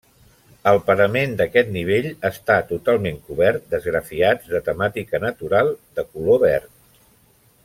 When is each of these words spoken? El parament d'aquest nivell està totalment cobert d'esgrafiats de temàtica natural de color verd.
El 0.69 0.79
parament 0.87 1.35
d'aquest 1.41 1.69
nivell 1.75 2.07
està 2.31 2.57
totalment 2.71 3.21
cobert 3.29 3.69
d'esgrafiats 3.75 4.51
de 4.57 4.65
temàtica 4.71 5.23
natural 5.29 5.75
de 6.01 6.11
color 6.17 6.45
verd. 6.49 6.79